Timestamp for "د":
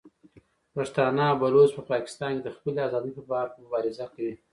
2.43-2.49